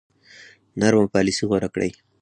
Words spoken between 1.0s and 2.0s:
پالیسي غوره کړه.